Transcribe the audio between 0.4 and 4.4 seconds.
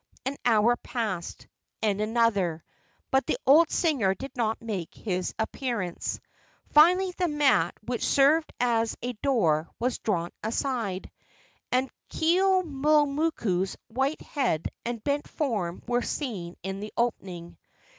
hour passed, and another, but the old singer did